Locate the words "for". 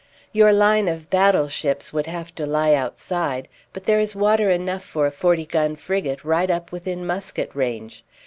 4.83-5.05